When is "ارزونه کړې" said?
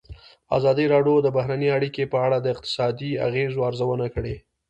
3.69-4.35